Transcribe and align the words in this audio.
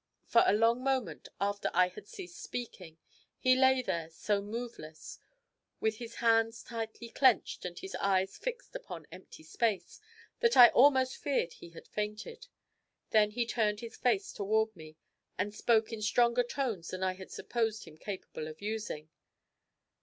For 0.25 0.43
a 0.47 0.53
long 0.53 0.83
moment 0.83 1.27
after 1.39 1.69
I 1.75 1.89
had 1.89 2.07
ceased 2.07 2.41
speaking 2.41 2.97
he 3.37 3.55
lay 3.55 3.83
there 3.83 4.09
so 4.09 4.41
moveless, 4.41 5.19
with 5.79 5.97
his 5.97 6.15
hands 6.15 6.63
tightly 6.63 7.09
clenched 7.09 7.65
and 7.65 7.77
his 7.77 7.93
eyes 7.93 8.35
fixed 8.35 8.75
upon 8.75 9.05
empty 9.11 9.43
space, 9.43 10.01
that 10.39 10.57
I 10.57 10.69
almost 10.69 11.17
feared 11.17 11.53
he 11.53 11.69
had 11.69 11.87
fainted; 11.87 12.47
then 13.11 13.29
he 13.29 13.45
turned 13.45 13.81
his 13.81 13.95
face 13.95 14.33
toward 14.33 14.75
me 14.75 14.97
and 15.37 15.53
spoke 15.53 15.93
in 15.93 16.01
stronger 16.01 16.41
tones 16.41 16.87
than 16.87 17.03
I 17.03 17.13
had 17.13 17.29
supposed 17.29 17.83
him 17.85 17.95
capable 17.95 18.47
of 18.47 18.59
using. 18.59 19.11